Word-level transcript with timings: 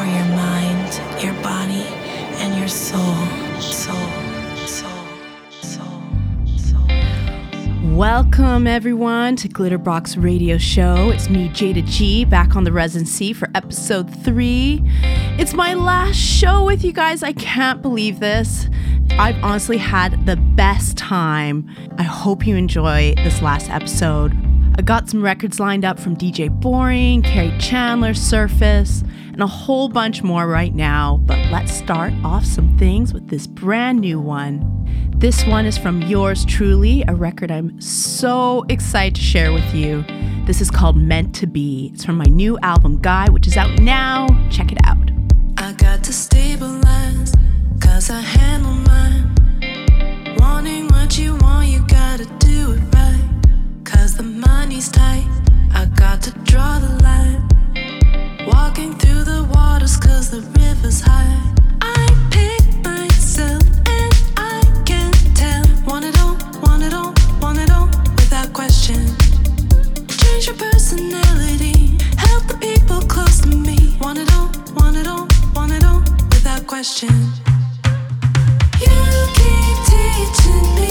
for 0.00 0.06
your 0.06 0.24
mind, 0.24 1.22
your 1.22 1.34
body, 1.42 1.84
and 2.40 2.58
your 2.58 2.68
soul. 2.68 3.14
Soul. 3.60 3.98
Welcome, 7.84 8.66
everyone, 8.66 9.36
to 9.36 9.48
Glitterbox 9.48 10.22
Radio 10.22 10.56
Show. 10.56 11.10
It's 11.10 11.28
me, 11.28 11.50
Jayda 11.50 11.84
G, 11.84 12.24
back 12.24 12.56
on 12.56 12.64
the 12.64 12.72
residency 12.72 13.34
for 13.34 13.50
episode 13.54 14.08
three. 14.24 14.80
It's 15.38 15.52
my 15.52 15.74
last 15.74 16.16
show 16.16 16.64
with 16.64 16.82
you 16.82 16.92
guys. 16.92 17.22
I 17.22 17.34
can't 17.34 17.82
believe 17.82 18.20
this. 18.20 18.70
I've 19.18 19.36
honestly 19.44 19.76
had 19.76 20.24
the 20.24 20.36
best 20.36 20.96
time. 20.96 21.68
I 21.98 22.04
hope 22.04 22.46
you 22.46 22.56
enjoy 22.56 23.12
this 23.16 23.42
last 23.42 23.68
episode. 23.68 24.32
I 24.78 24.82
got 24.82 25.10
some 25.10 25.22
records 25.22 25.60
lined 25.60 25.84
up 25.84 26.00
from 26.00 26.16
DJ 26.16 26.48
Boring, 26.48 27.22
Kerri 27.22 27.54
Chandler, 27.60 28.14
Surface, 28.14 29.04
and 29.40 29.48
a 29.48 29.52
whole 29.52 29.88
bunch 29.88 30.22
more 30.22 30.46
right 30.46 30.74
now. 30.74 31.16
But 31.24 31.38
let's 31.50 31.72
start 31.72 32.12
off 32.22 32.44
some 32.44 32.76
things 32.76 33.14
with 33.14 33.28
this 33.28 33.46
brand 33.46 34.00
new 34.00 34.20
one. 34.20 34.60
This 35.16 35.46
one 35.46 35.64
is 35.64 35.78
from 35.78 36.02
yours 36.02 36.44
truly, 36.44 37.04
a 37.08 37.14
record 37.14 37.50
I'm 37.50 37.80
so 37.80 38.66
excited 38.68 39.14
to 39.14 39.22
share 39.22 39.50
with 39.50 39.74
you. 39.74 40.04
This 40.44 40.60
is 40.60 40.70
called 40.70 40.98
Meant 40.98 41.34
to 41.36 41.46
Be. 41.46 41.90
It's 41.94 42.04
from 42.04 42.18
my 42.18 42.26
new 42.26 42.58
album 42.58 43.00
Guy, 43.00 43.30
which 43.30 43.46
is 43.46 43.56
out 43.56 43.80
now. 43.80 44.26
Check 44.50 44.72
it 44.72 44.78
out. 44.84 45.10
I 45.56 45.72
got 45.72 46.04
to 46.04 46.12
stabilize, 46.12 47.32
cause 47.80 48.10
I 48.10 48.20
handle 48.20 48.74
mine. 48.74 50.36
Wanting 50.36 50.86
what 50.88 51.16
you 51.16 51.36
want, 51.36 51.66
you 51.66 51.82
gotta 51.86 52.26
do 52.40 52.72
it 52.72 52.94
right. 52.94 53.40
Cause 53.84 54.18
the 54.18 54.22
money's 54.22 54.90
tight, 54.90 55.26
I 55.72 55.86
got 55.86 56.20
to 56.24 56.30
draw 56.40 56.78
the 56.78 57.02
line. 57.02 57.59
Walking 58.46 58.94
through 58.98 59.24
the 59.24 59.44
waters, 59.54 59.96
cause 59.96 60.30
the 60.30 60.40
river's 60.58 61.00
high. 61.00 61.38
I 61.82 62.06
pick 62.30 62.62
myself 62.84 63.62
and 63.86 64.12
I 64.36 64.62
can 64.84 65.12
tell. 65.34 65.64
Want 65.86 66.04
it 66.04 66.18
all, 66.20 66.36
want 66.62 66.82
it 66.82 66.94
all, 66.94 67.12
want 67.40 67.58
it 67.58 67.70
all, 67.70 67.86
without 68.18 68.52
question. 68.52 69.00
Change 70.08 70.46
your 70.46 70.56
personality, 70.56 71.98
help 72.16 72.46
the 72.46 72.56
people 72.60 73.00
close 73.02 73.40
to 73.40 73.48
me. 73.48 73.96
Want 74.00 74.18
it 74.18 74.30
all, 74.34 74.50
want 74.76 74.96
it 74.96 75.06
all, 75.06 75.28
want 75.54 75.72
it 75.72 75.84
all, 75.84 76.00
without 76.32 76.66
question. 76.66 77.14
You 78.80 78.96
keep 79.38 79.76
teaching 79.90 80.68
me, 80.76 80.89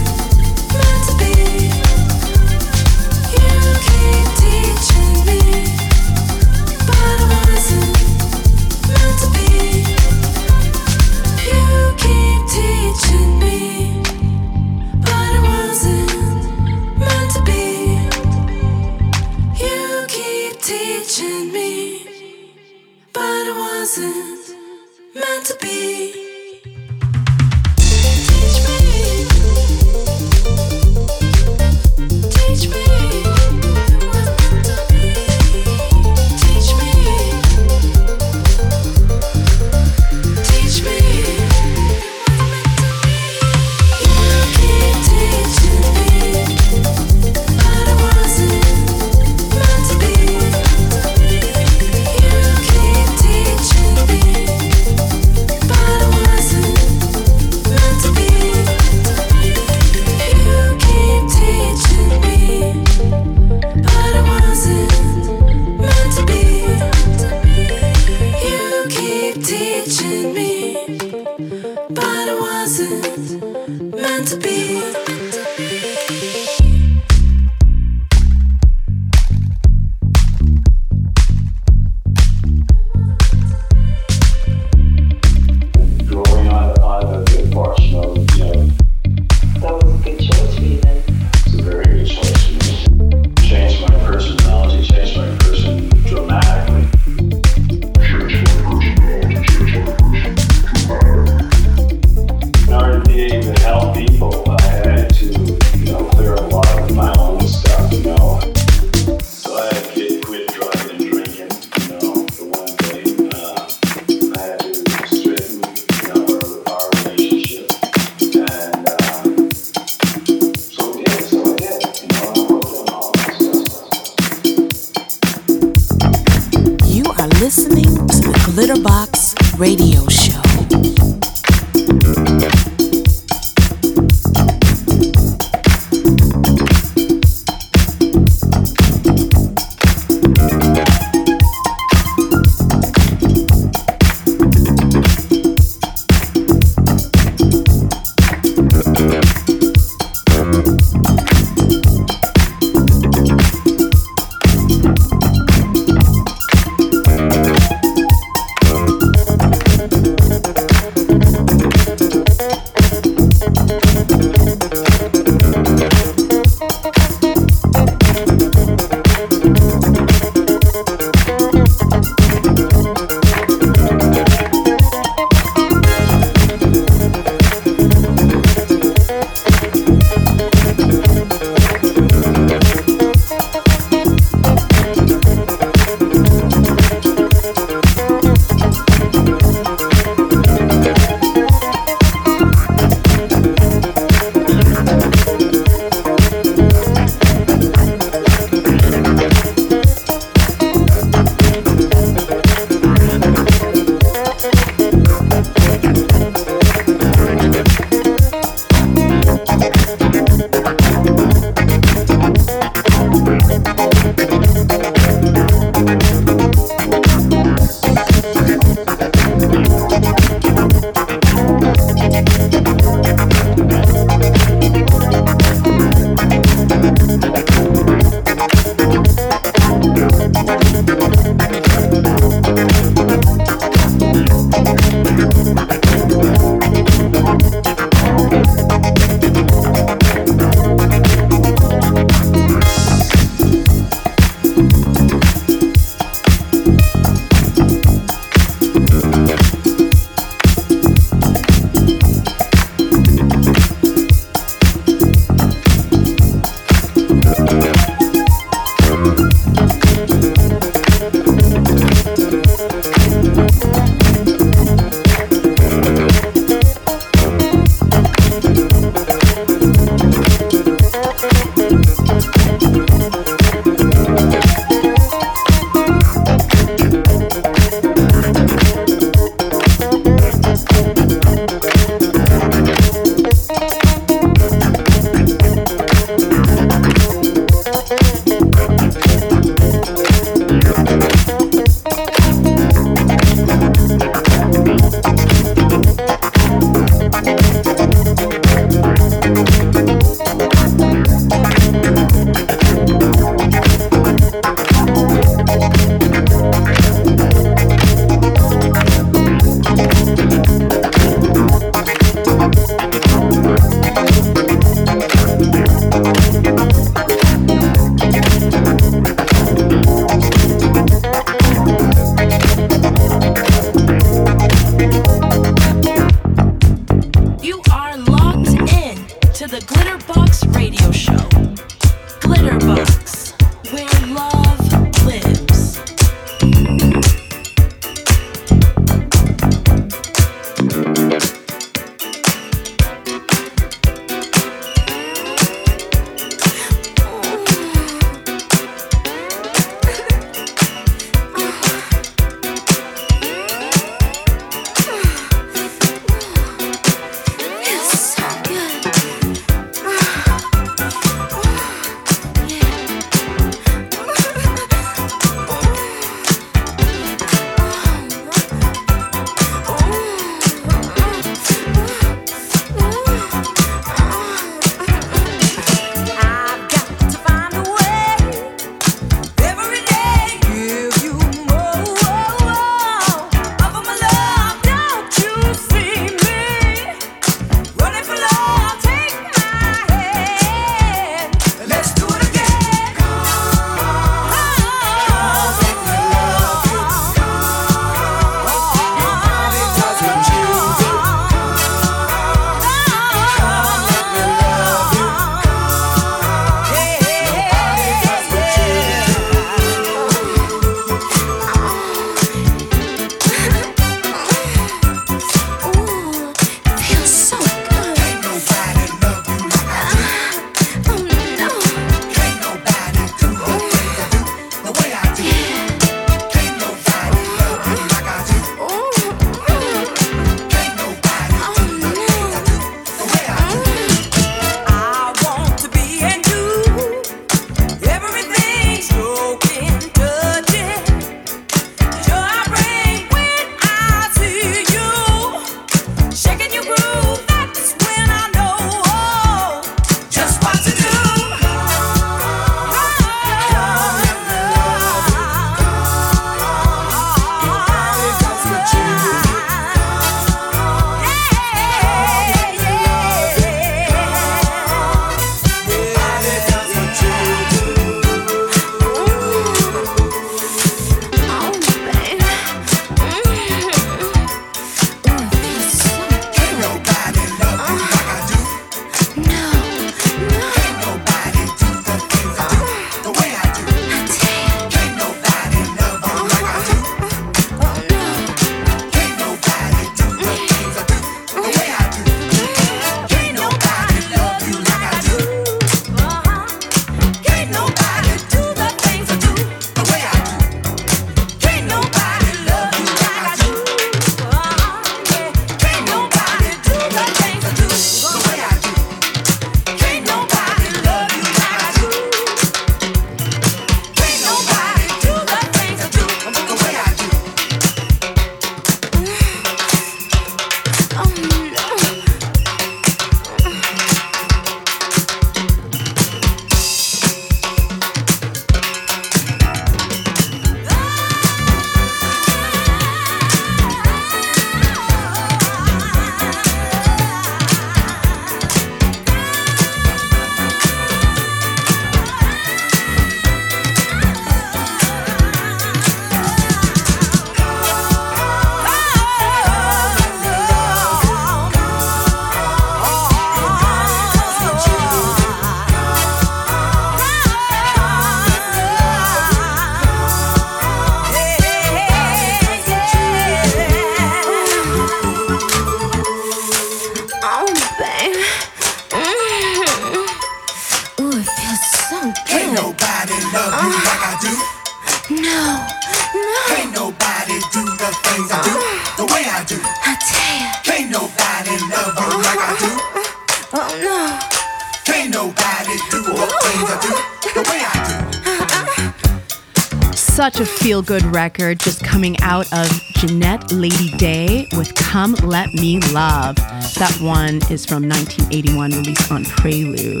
good 590.86 591.04
record 591.06 591.58
just 591.58 591.82
coming 591.82 592.16
out 592.20 592.46
of 592.52 592.70
Jeanette 592.94 593.50
Lady 593.50 593.90
Day 593.96 594.46
with 594.56 594.72
Come 594.76 595.14
Let 595.14 595.52
Me 595.52 595.80
Love. 595.90 596.36
That 596.36 596.96
one 597.02 597.36
is 597.50 597.66
from 597.66 597.88
1981, 597.88 598.70
released 598.70 599.10
on 599.10 599.24
Prelude. 599.24 600.00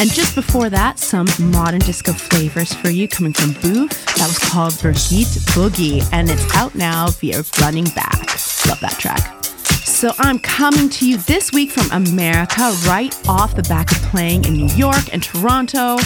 And 0.00 0.10
just 0.10 0.34
before 0.34 0.70
that, 0.70 0.98
some 0.98 1.26
modern 1.38 1.80
disco 1.80 2.14
flavors 2.14 2.72
for 2.72 2.88
you 2.88 3.08
coming 3.08 3.34
from 3.34 3.52
Boof. 3.60 3.90
That 4.16 4.26
was 4.26 4.38
called 4.38 4.72
Birgit 4.74 5.38
Boogie, 5.52 6.02
and 6.14 6.30
it's 6.30 6.56
out 6.56 6.74
now 6.74 7.08
via 7.10 7.42
Running 7.60 7.84
Back. 7.94 8.20
Love 8.66 8.80
that 8.80 8.96
track. 8.98 9.44
So 9.84 10.12
I'm 10.18 10.38
coming 10.38 10.88
to 10.88 11.06
you 11.06 11.18
this 11.18 11.52
week 11.52 11.72
from 11.72 11.92
America, 11.92 12.72
right 12.86 13.14
off 13.28 13.54
the 13.54 13.64
back 13.64 13.92
of 13.92 13.98
playing 14.04 14.46
in 14.46 14.54
New 14.54 14.74
York 14.74 15.12
and 15.12 15.22
Toronto. 15.22 15.98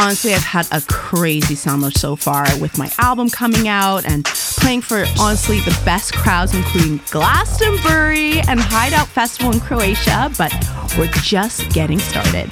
Honestly, 0.00 0.32
I've 0.32 0.42
had 0.42 0.66
a 0.72 0.80
crazy 0.88 1.54
summer 1.54 1.90
so 1.90 2.16
far 2.16 2.46
with 2.58 2.78
my 2.78 2.90
album 2.98 3.28
coming 3.28 3.68
out 3.68 4.06
and 4.06 4.24
playing 4.24 4.80
for 4.80 5.04
honestly 5.20 5.60
the 5.60 5.78
best 5.84 6.14
crowds, 6.14 6.54
including 6.54 7.02
Glastonbury 7.10 8.40
and 8.48 8.58
Hideout 8.58 9.08
Festival 9.08 9.52
in 9.52 9.60
Croatia, 9.60 10.32
but 10.38 10.54
we're 10.96 11.10
just 11.22 11.70
getting 11.74 11.98
started. 11.98 12.48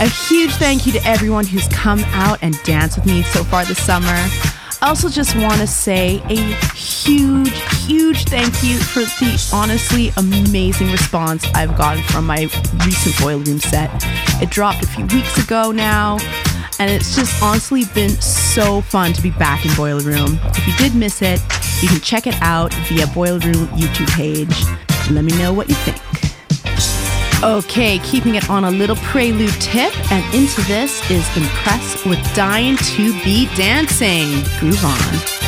A 0.00 0.08
huge 0.08 0.52
thank 0.54 0.86
you 0.86 0.92
to 0.92 1.06
everyone 1.06 1.44
who's 1.44 1.68
come 1.68 2.00
out 2.06 2.38
and 2.40 2.60
danced 2.62 2.96
with 2.96 3.06
me 3.06 3.22
so 3.22 3.44
far 3.44 3.66
this 3.66 3.84
summer. 3.84 4.06
I 4.80 4.88
also 4.88 5.10
just 5.10 5.36
want 5.36 5.60
to 5.60 5.66
say 5.66 6.22
a 6.30 6.36
huge, 6.74 7.52
huge 7.84 8.24
thank 8.24 8.64
you 8.64 8.78
for 8.78 9.00
the 9.00 9.50
honestly 9.52 10.10
amazing 10.16 10.90
response 10.90 11.44
I've 11.54 11.76
gotten 11.76 12.02
from 12.04 12.26
my 12.26 12.48
recent 12.84 13.18
Boiler 13.20 13.42
Room 13.42 13.60
set. 13.60 13.90
It 14.40 14.48
dropped 14.48 14.82
a 14.82 14.86
few 14.88 15.04
weeks 15.06 15.36
ago 15.38 15.70
now, 15.70 16.16
and 16.82 16.90
it's 16.90 17.14
just 17.14 17.40
honestly 17.40 17.84
been 17.94 18.10
so 18.10 18.80
fun 18.80 19.12
to 19.12 19.22
be 19.22 19.30
back 19.30 19.64
in 19.64 19.72
Boiler 19.76 20.00
Room. 20.00 20.40
If 20.46 20.66
you 20.66 20.74
did 20.78 20.96
miss 20.96 21.22
it, 21.22 21.40
you 21.80 21.88
can 21.88 22.00
check 22.00 22.26
it 22.26 22.34
out 22.42 22.74
via 22.88 23.06
Boiler 23.06 23.38
Room 23.38 23.68
YouTube 23.68 24.10
page. 24.16 24.64
Let 25.08 25.22
me 25.22 25.36
know 25.38 25.52
what 25.52 25.68
you 25.68 25.76
think. 25.76 25.98
Okay, 27.44 28.00
keeping 28.00 28.34
it 28.34 28.50
on 28.50 28.64
a 28.64 28.70
little 28.70 28.96
prelude 28.96 29.52
tip, 29.60 29.92
and 30.10 30.34
into 30.34 30.60
this 30.62 31.08
is 31.08 31.24
Empress 31.36 32.04
with 32.04 32.34
Dying 32.34 32.76
to 32.76 33.12
Be 33.22 33.46
Dancing. 33.54 34.42
Groove 34.58 34.84
on. 34.84 35.41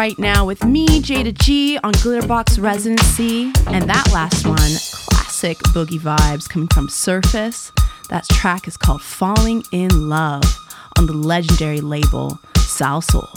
right 0.00 0.18
now 0.18 0.46
with 0.46 0.64
me, 0.64 0.86
Jayda 0.86 1.36
G, 1.36 1.78
on 1.84 1.92
Glitterbox 1.92 2.58
Residency. 2.58 3.52
And 3.66 3.86
that 3.90 4.10
last 4.14 4.46
one, 4.46 4.56
classic 4.56 5.58
boogie 5.74 6.00
vibes 6.00 6.48
coming 6.48 6.68
from 6.68 6.88
Surface. 6.88 7.70
That 8.08 8.26
track 8.26 8.66
is 8.66 8.78
called 8.78 9.02
Falling 9.02 9.62
in 9.72 10.08
Love 10.08 10.42
on 10.96 11.04
the 11.04 11.12
legendary 11.12 11.82
label 11.82 12.38
Salsoul. 12.54 13.28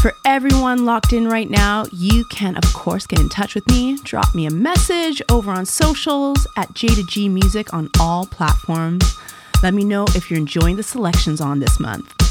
For 0.00 0.14
everyone 0.24 0.84
locked 0.84 1.12
in 1.12 1.26
right 1.26 1.50
now, 1.50 1.86
you 1.90 2.26
can, 2.26 2.54
of 2.54 2.72
course, 2.74 3.04
get 3.04 3.18
in 3.18 3.28
touch 3.28 3.56
with 3.56 3.66
me. 3.66 3.98
Drop 4.04 4.36
me 4.36 4.46
a 4.46 4.52
message 4.52 5.20
over 5.32 5.50
on 5.50 5.66
socials 5.66 6.46
at 6.56 6.68
Jayda 6.74 7.08
G 7.08 7.28
Music 7.28 7.74
on 7.74 7.90
all 7.98 8.24
platforms. 8.24 9.16
Let 9.64 9.74
me 9.74 9.82
know 9.82 10.04
if 10.14 10.30
you're 10.30 10.38
enjoying 10.38 10.76
the 10.76 10.84
selections 10.84 11.40
on 11.40 11.58
this 11.58 11.80
month. 11.80 12.21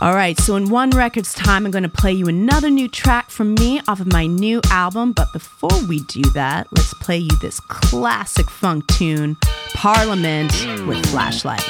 All 0.00 0.14
right, 0.14 0.38
so 0.38 0.56
in 0.56 0.68
one 0.68 0.90
record's 0.90 1.32
time, 1.32 1.64
I'm 1.64 1.70
going 1.70 1.82
to 1.84 1.88
play 1.88 2.12
you 2.12 2.26
another 2.26 2.68
new 2.68 2.88
track 2.88 3.30
from 3.30 3.54
me 3.54 3.80
off 3.88 4.00
of 4.00 4.12
my 4.12 4.26
new 4.26 4.60
album. 4.70 5.12
But 5.12 5.32
before 5.32 5.82
we 5.88 6.00
do 6.00 6.22
that, 6.32 6.66
let's 6.72 6.92
play 6.94 7.18
you 7.18 7.36
this 7.40 7.60
classic 7.60 8.50
funk 8.50 8.86
tune, 8.88 9.36
Parliament 9.72 10.52
with 10.86 11.04
Flashlight. 11.06 11.64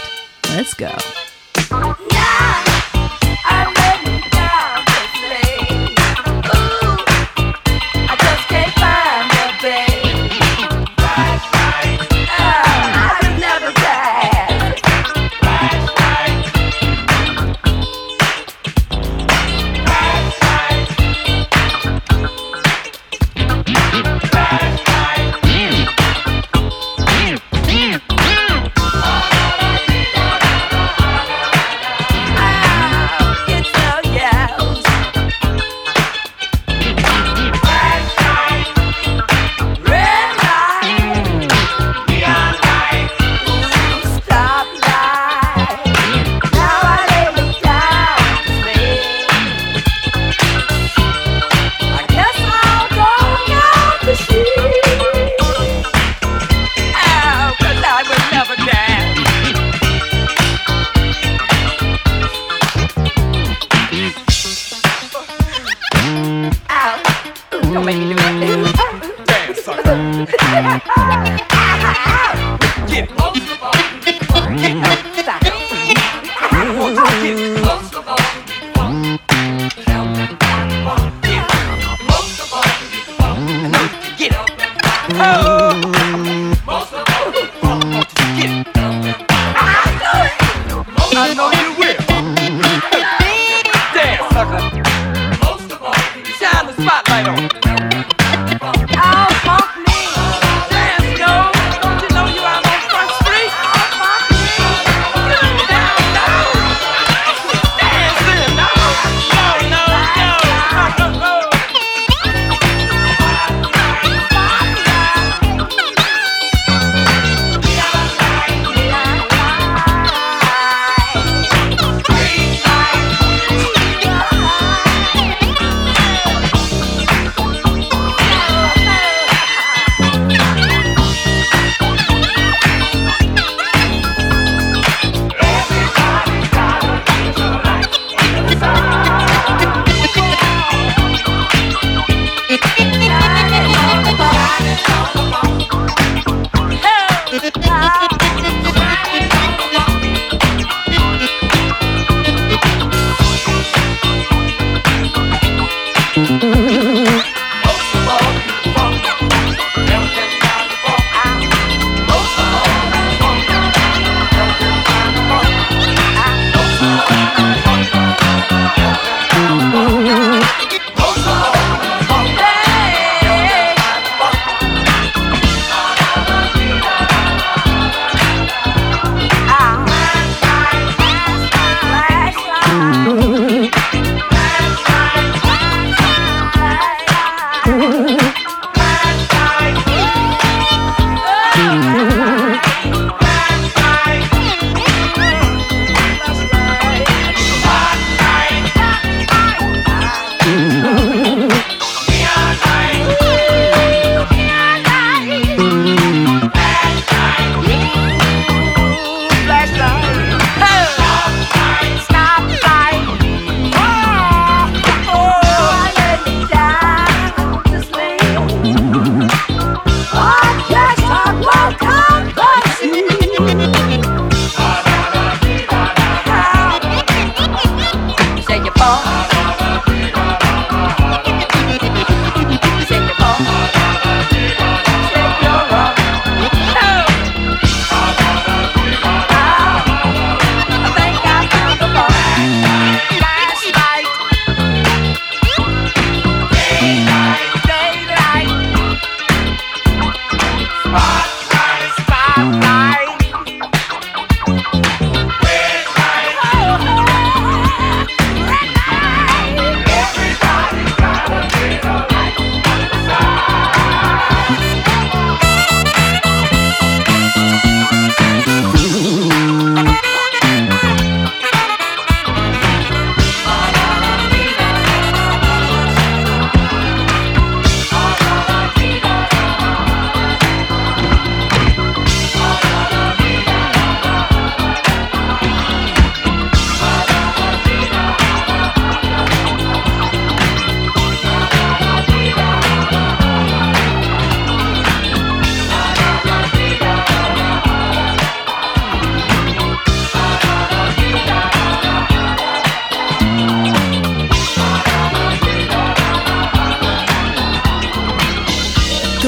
Let's 0.50 0.74
go. 0.74 0.90
Oh. 85.16 85.63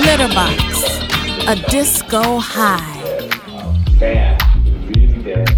Box. 0.06 1.00
A 1.48 1.56
disco 1.68 2.38
high. 2.38 2.78
She 3.98 4.06
really 4.94 5.22
dance. 5.24 5.50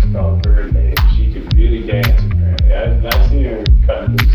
She 1.14 1.32
could 1.34 1.54
really 1.54 1.86
dance. 1.86 2.08
Apparently, 2.08 2.72
I, 2.72 3.08
I've 3.08 3.28
seen 3.28 3.44
her 3.44 3.64
cut 3.84 4.27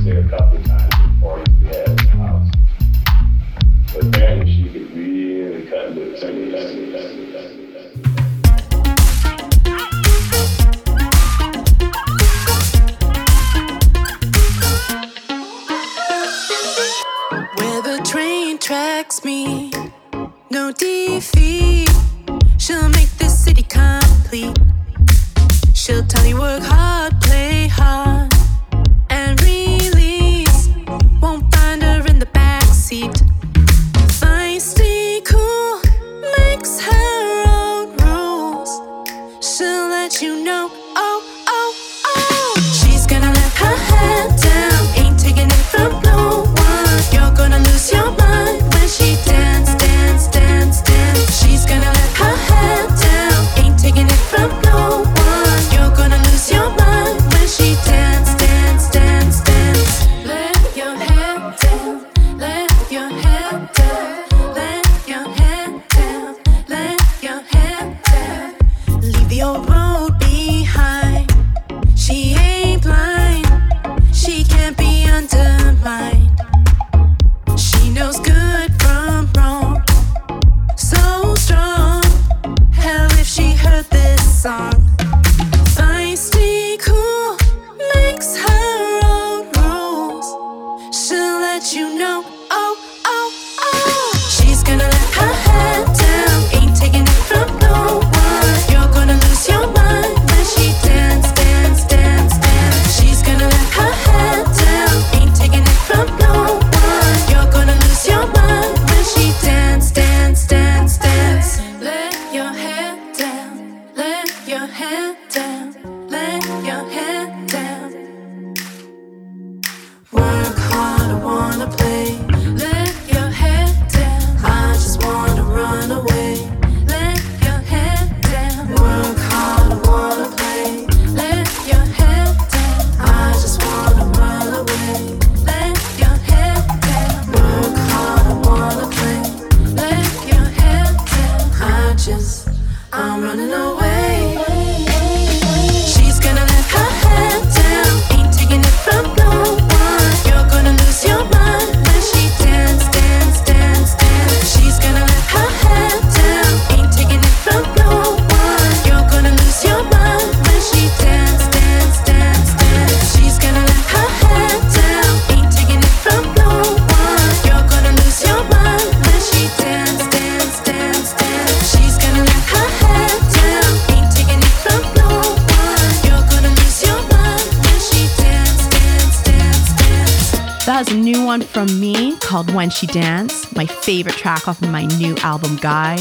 When 182.63 182.69
She 182.69 182.88
Dance, 182.88 183.54
my 183.58 183.65
favorite 183.65 184.15
track 184.15 184.47
off 184.47 184.62
of 184.62 184.69
my 184.69 184.86
new 184.86 185.17
album, 185.17 185.58
Guy. 185.58 185.97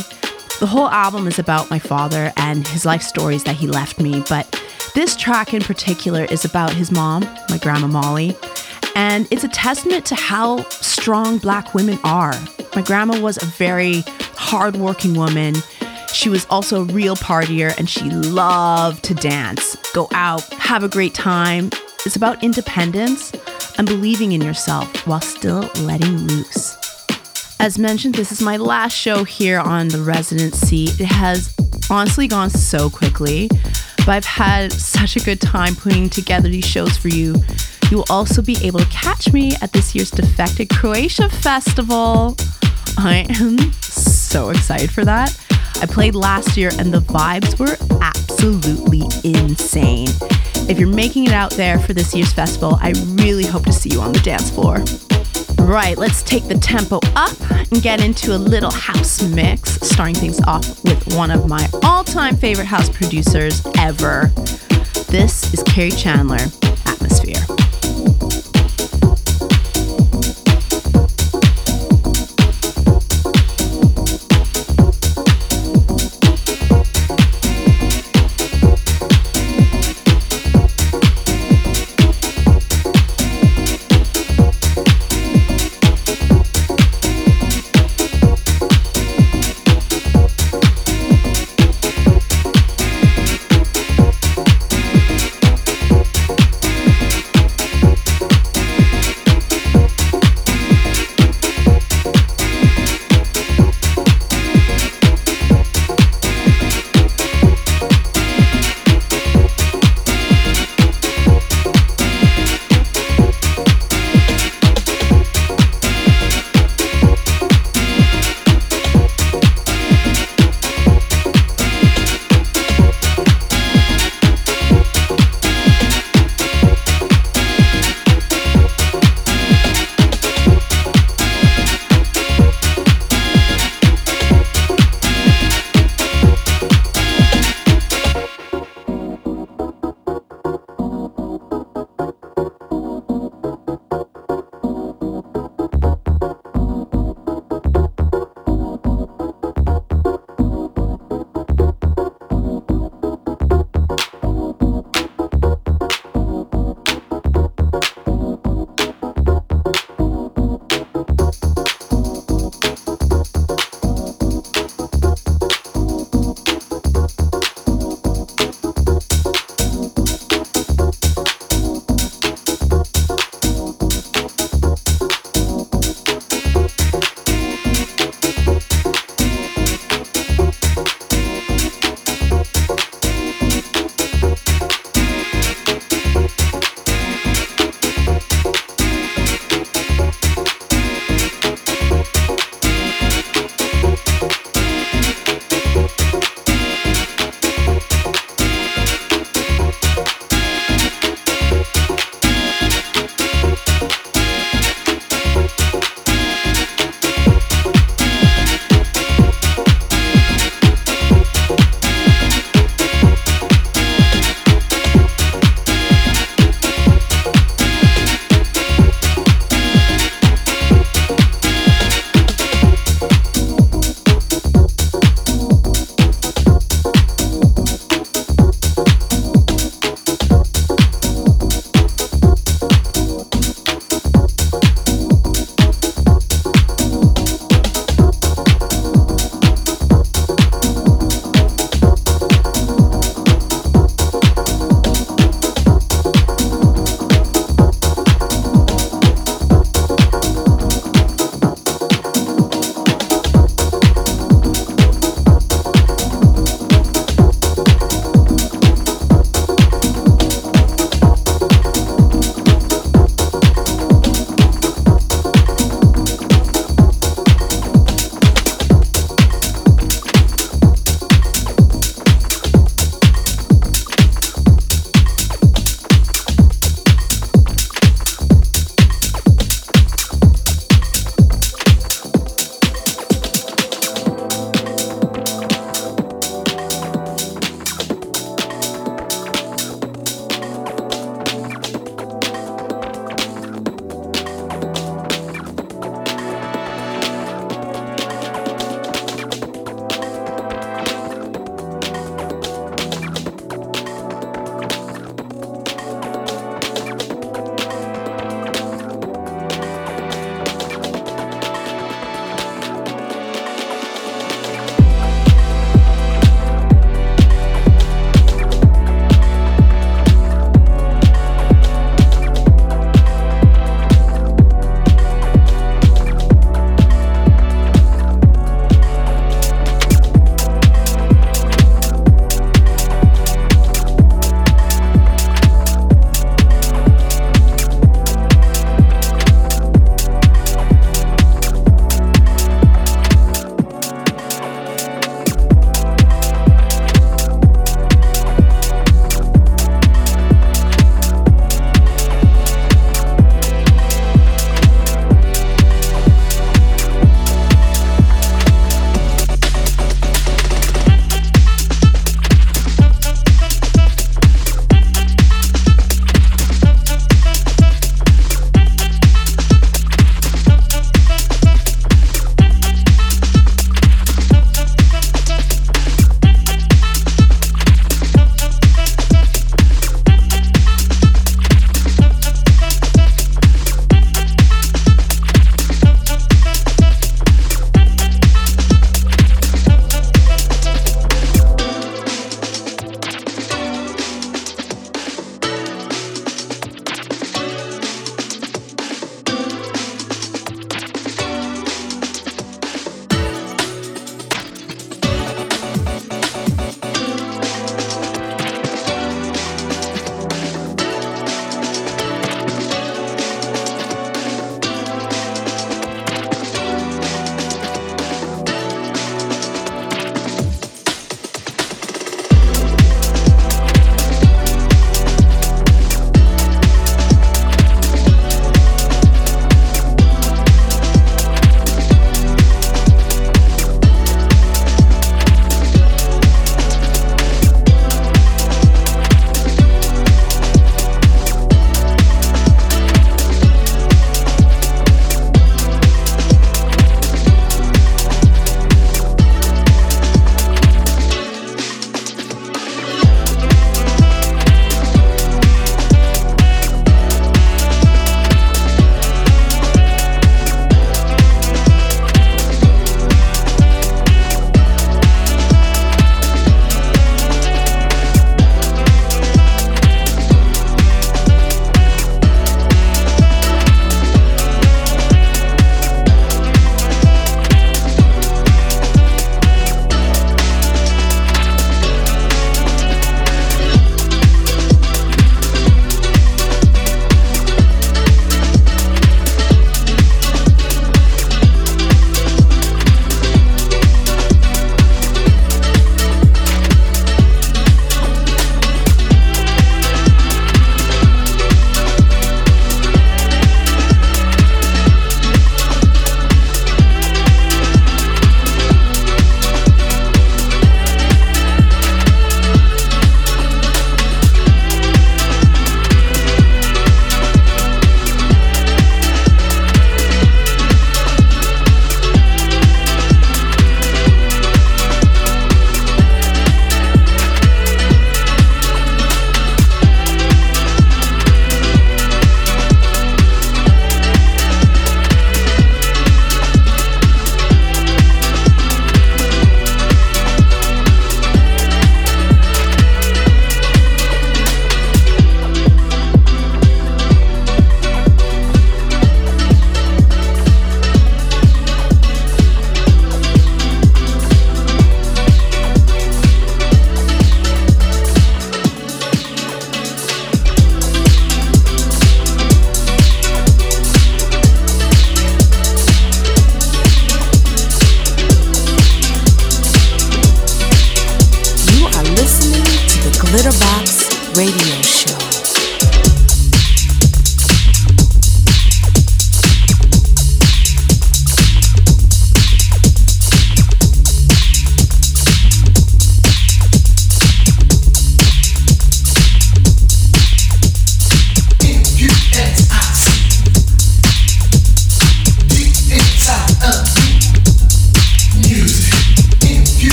The 0.60 0.66
whole 0.66 0.86
album 0.86 1.26
is 1.26 1.40
about 1.40 1.68
my 1.70 1.80
father 1.80 2.32
and 2.36 2.68
his 2.68 2.84
life 2.84 3.02
stories 3.02 3.42
that 3.42 3.56
he 3.56 3.66
left 3.66 3.98
me, 3.98 4.22
but 4.28 4.62
this 4.94 5.16
track 5.16 5.54
in 5.54 5.62
particular 5.62 6.24
is 6.26 6.44
about 6.44 6.72
his 6.72 6.92
mom, 6.92 7.24
my 7.50 7.58
grandma 7.58 7.88
Molly, 7.88 8.36
and 8.94 9.26
it's 9.32 9.42
a 9.42 9.48
testament 9.48 10.06
to 10.06 10.14
how 10.14 10.62
strong 10.68 11.38
black 11.38 11.74
women 11.74 11.98
are. 12.04 12.40
My 12.76 12.82
grandma 12.82 13.18
was 13.18 13.42
a 13.42 13.46
very 13.46 14.04
hardworking 14.36 15.14
woman. 15.14 15.56
She 16.12 16.28
was 16.28 16.46
also 16.48 16.82
a 16.82 16.84
real 16.84 17.16
partier 17.16 17.76
and 17.76 17.90
she 17.90 18.08
loved 18.08 19.02
to 19.06 19.14
dance, 19.14 19.74
go 19.94 20.06
out, 20.12 20.44
have 20.52 20.84
a 20.84 20.88
great 20.88 21.12
time. 21.12 21.70
It's 22.06 22.14
about 22.14 22.44
independence 22.44 23.31
and 23.78 23.86
believing 23.86 24.32
in 24.32 24.40
yourself 24.40 25.06
while 25.06 25.20
still 25.20 25.68
letting 25.80 26.16
loose. 26.26 26.76
As 27.60 27.78
mentioned, 27.78 28.14
this 28.14 28.32
is 28.32 28.42
my 28.42 28.56
last 28.56 28.92
show 28.92 29.24
here 29.24 29.60
on 29.60 29.88
the 29.88 30.02
residency. 30.02 30.84
It 30.84 31.06
has 31.06 31.54
honestly 31.90 32.26
gone 32.26 32.50
so 32.50 32.90
quickly, 32.90 33.48
but 33.98 34.08
I've 34.08 34.24
had 34.24 34.72
such 34.72 35.16
a 35.16 35.20
good 35.20 35.40
time 35.40 35.76
putting 35.76 36.10
together 36.10 36.48
these 36.48 36.66
shows 36.66 36.96
for 36.96 37.08
you. 37.08 37.36
You 37.90 37.98
will 37.98 38.06
also 38.10 38.42
be 38.42 38.56
able 38.62 38.80
to 38.80 38.86
catch 38.86 39.32
me 39.32 39.52
at 39.60 39.72
this 39.72 39.94
year's 39.94 40.10
Defected 40.10 40.70
Croatia 40.70 41.28
Festival. 41.28 42.36
I 42.98 43.26
am 43.40 43.72
so 43.74 44.50
excited 44.50 44.90
for 44.90 45.04
that. 45.04 45.38
I 45.80 45.86
played 45.86 46.14
last 46.14 46.56
year 46.56 46.70
and 46.78 46.92
the 46.92 47.00
vibes 47.00 47.58
were 47.58 47.76
absolutely 48.02 49.02
insane. 49.24 50.08
If 50.68 50.78
you're 50.78 50.88
making 50.88 51.24
it 51.24 51.32
out 51.32 51.52
there 51.52 51.78
for 51.78 51.92
this 51.92 52.14
year's 52.14 52.32
festival, 52.32 52.78
I 52.80 52.92
really 53.22 53.44
hope 53.44 53.64
to 53.64 53.72
see 53.72 53.90
you 53.90 54.00
on 54.00 54.12
the 54.12 54.20
dance 54.20 54.50
floor. 54.50 54.84
Right, 55.64 55.96
let's 55.96 56.22
take 56.22 56.48
the 56.48 56.58
tempo 56.58 57.00
up 57.16 57.38
and 57.70 57.82
get 57.82 58.02
into 58.02 58.34
a 58.34 58.38
little 58.38 58.70
house 58.70 59.22
mix, 59.22 59.74
starting 59.80 60.14
things 60.14 60.40
off 60.42 60.82
with 60.84 61.14
one 61.16 61.30
of 61.30 61.48
my 61.48 61.68
all 61.82 62.04
time 62.04 62.36
favorite 62.36 62.66
house 62.66 62.88
producers 62.88 63.62
ever. 63.78 64.30
This 65.08 65.52
is 65.52 65.62
Kerri 65.64 65.96
Chandler, 65.96 66.46
Atmosphere. 66.86 67.44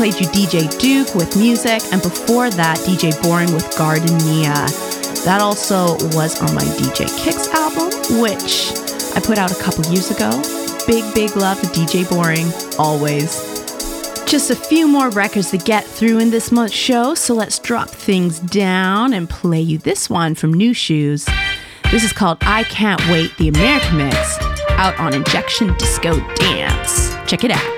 Played 0.00 0.14
you 0.14 0.28
DJ 0.28 0.80
Duke 0.80 1.14
with 1.14 1.36
music, 1.36 1.82
and 1.92 2.00
before 2.00 2.48
that, 2.48 2.78
DJ 2.78 3.12
Boring 3.22 3.52
with 3.52 3.76
Gardenia. 3.76 4.54
That 5.26 5.40
also 5.42 5.92
was 6.16 6.40
on 6.40 6.54
my 6.54 6.62
DJ 6.62 7.06
Kicks 7.22 7.48
album, 7.48 7.90
which 8.18 8.72
I 9.14 9.20
put 9.20 9.36
out 9.36 9.52
a 9.52 9.62
couple 9.62 9.84
years 9.92 10.10
ago. 10.10 10.30
Big, 10.86 11.04
big 11.14 11.36
love 11.36 11.60
to 11.60 11.66
DJ 11.66 12.08
Boring, 12.08 12.50
always. 12.78 13.44
Just 14.24 14.50
a 14.50 14.56
few 14.56 14.88
more 14.88 15.10
records 15.10 15.50
to 15.50 15.58
get 15.58 15.84
through 15.84 16.18
in 16.18 16.30
this 16.30 16.50
month's 16.50 16.74
show, 16.74 17.14
so 17.14 17.34
let's 17.34 17.58
drop 17.58 17.90
things 17.90 18.40
down 18.40 19.12
and 19.12 19.28
play 19.28 19.60
you 19.60 19.76
this 19.76 20.08
one 20.08 20.34
from 20.34 20.54
Nu 20.54 20.70
Shooz. 20.70 21.30
This 21.90 22.04
is 22.04 22.14
called 22.14 22.38
I 22.40 22.62
Can't 22.62 23.06
Wait, 23.10 23.36
the 23.36 23.48
American 23.48 23.98
Mix, 23.98 24.38
out 24.70 24.98
on 24.98 25.12
Injection 25.12 25.76
Disco 25.76 26.18
Dance. 26.36 27.14
Check 27.30 27.44
it 27.44 27.50
out. 27.50 27.69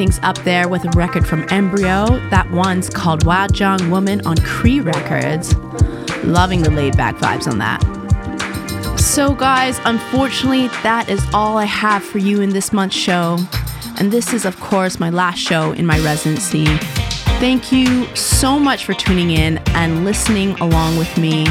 Things 0.00 0.18
up 0.22 0.38
there 0.44 0.66
with 0.66 0.82
a 0.86 0.90
record 0.96 1.26
from 1.26 1.44
Embryo. 1.50 2.06
That 2.30 2.50
one's 2.50 2.88
called 2.88 3.26
Wajang 3.26 3.90
Woman 3.90 4.26
on 4.26 4.38
Cree 4.38 4.80
Records. 4.80 5.54
Loving 6.24 6.62
the 6.62 6.70
laid 6.70 6.96
back 6.96 7.16
vibes 7.16 7.46
on 7.46 7.58
that. 7.58 7.82
So, 8.98 9.34
guys, 9.34 9.78
unfortunately, 9.84 10.68
that 10.82 11.10
is 11.10 11.22
all 11.34 11.58
I 11.58 11.66
have 11.66 12.02
for 12.02 12.16
you 12.16 12.40
in 12.40 12.48
this 12.48 12.72
month's 12.72 12.96
show. 12.96 13.36
And 13.98 14.10
this 14.10 14.32
is, 14.32 14.46
of 14.46 14.58
course, 14.58 14.98
my 14.98 15.10
last 15.10 15.38
show 15.38 15.72
in 15.72 15.84
my 15.84 15.98
residency. 15.98 16.64
Thank 17.38 17.70
you 17.70 18.06
so 18.16 18.58
much 18.58 18.86
for 18.86 18.94
tuning 18.94 19.32
in 19.32 19.58
and 19.74 20.06
listening 20.06 20.52
along 20.60 20.96
with 20.96 21.14
me. 21.18 21.44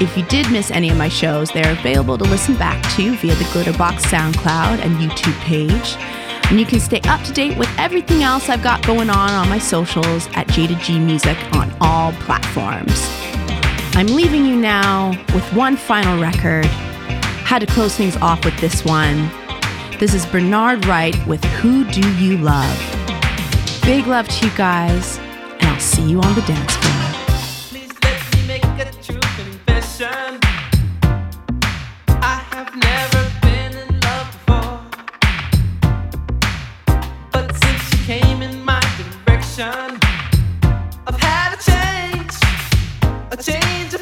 If 0.00 0.16
you 0.16 0.24
did 0.24 0.50
miss 0.50 0.72
any 0.72 0.90
of 0.90 0.96
my 0.96 1.08
shows, 1.08 1.52
they're 1.52 1.70
available 1.78 2.18
to 2.18 2.24
listen 2.24 2.56
back 2.56 2.82
to 2.96 3.14
via 3.18 3.36
the 3.36 3.44
Glitterbox 3.44 4.00
SoundCloud 4.00 4.80
and 4.80 4.96
YouTube 4.96 5.38
page. 5.42 5.96
And 6.50 6.58
you 6.58 6.64
can 6.64 6.80
stay 6.80 7.00
up 7.02 7.22
to 7.24 7.32
date 7.32 7.58
with 7.58 7.68
everything 7.76 8.22
else 8.22 8.48
I've 8.48 8.62
got 8.62 8.86
going 8.86 9.10
on 9.10 9.30
on 9.30 9.50
my 9.50 9.58
socials 9.58 10.28
at 10.28 10.46
Jayda 10.48 10.80
G 10.82 10.98
Music 10.98 11.36
on 11.54 11.70
all 11.80 12.12
platforms. 12.12 13.06
I'm 13.94 14.06
leaving 14.06 14.46
you 14.46 14.56
now 14.56 15.10
with 15.34 15.44
one 15.52 15.76
final 15.76 16.18
record. 16.18 16.64
Had 17.44 17.58
to 17.58 17.66
close 17.66 17.94
things 17.94 18.16
off 18.16 18.46
with 18.46 18.56
this 18.60 18.82
one. 18.82 19.30
This 19.98 20.14
is 20.14 20.24
Bernard 20.24 20.86
Wright 20.86 21.14
with 21.26 21.44
Who 21.44 21.84
Do 21.90 22.08
You 22.14 22.38
Love? 22.38 22.78
Big 23.82 24.06
love 24.06 24.26
to 24.28 24.46
you 24.46 24.56
guys, 24.56 25.18
and 25.18 25.64
I'll 25.64 25.80
see 25.80 26.08
you 26.08 26.20
on 26.20 26.34
the 26.34 26.42
dance 26.42 26.74
floor. 26.76 26.88
a 43.30 43.36
change 43.36 43.97